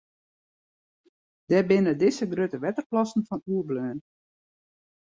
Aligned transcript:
Dêr 1.47 1.63
binne 1.69 1.91
dizze 1.99 2.25
grutte 2.31 2.57
wetterplassen 2.63 3.25
fan 3.29 3.45
oerbleaun. 3.53 3.99